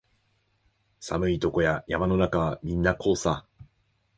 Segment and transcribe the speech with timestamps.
[0.99, 3.45] 寒いとこや山の中はみんなこうさ